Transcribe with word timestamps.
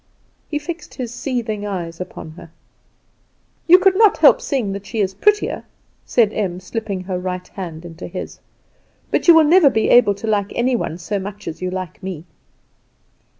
He 0.49 0.57
fixed 0.57 0.95
his 0.95 1.13
seething 1.13 1.63
eyes 1.63 2.01
upon 2.01 2.31
her. 2.31 2.49
"You 3.67 3.77
could 3.77 3.95
not 3.95 4.17
help 4.17 4.41
seeing 4.41 4.71
that 4.71 4.87
she 4.87 4.99
is 4.99 5.13
prettier," 5.13 5.63
said 6.07 6.33
Em, 6.33 6.59
slipping 6.59 7.01
her 7.03 7.19
right 7.19 7.47
hand 7.49 7.85
into 7.85 8.07
his; 8.07 8.39
"but 9.11 9.27
you 9.27 9.35
will 9.35 9.43
never 9.43 9.69
be 9.69 9.89
able 9.91 10.15
to 10.15 10.25
like 10.25 10.51
any 10.55 10.75
one 10.75 10.97
so 10.97 11.19
much 11.19 11.47
as 11.47 11.61
you 11.61 11.69
like 11.69 12.01
me." 12.01 12.25